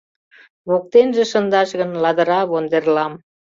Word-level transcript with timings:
Воктенже 0.69 1.23
шындаш 1.31 1.69
гын 1.79 1.91
ладыра 2.03 2.39
вондерлам 2.49 3.13